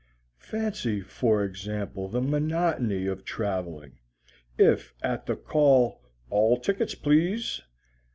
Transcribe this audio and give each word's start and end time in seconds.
Fancy, 0.39 0.99
for 0.99 1.43
example, 1.43 2.07
the 2.07 2.21
monotony 2.23 3.05
of 3.05 3.23
traveling, 3.23 3.99
if, 4.57 4.95
at 5.03 5.27
the 5.27 5.35
call 5.35 6.01
"All 6.31 6.59
tickets, 6.59 6.95
please!" 6.95 7.61